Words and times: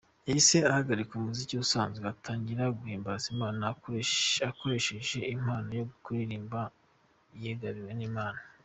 Yahise 0.27 0.57
ahagarika 0.69 1.11
umuziki 1.15 1.55
usanzwe 1.65 2.05
atangira 2.13 2.63
guhimbaza 2.77 3.25
Imana 3.35 3.61
akoresheje 4.49 5.19
impano 5.35 5.69
yo 5.79 5.85
kuririmba 6.03 6.61
yagabiwe 7.45 7.91
n'Imana. 7.95 8.39